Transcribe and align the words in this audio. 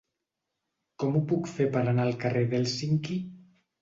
Com 1.03 1.19
ho 1.19 1.21
puc 1.33 1.49
fer 1.57 1.67
per 1.77 1.83
anar 1.91 2.07
al 2.07 2.17
carrer 2.25 2.43
d'Hèlsinki? 2.55 3.19